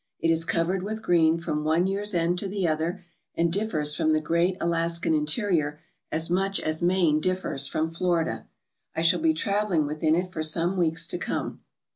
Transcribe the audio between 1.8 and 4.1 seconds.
year's end to the other and differs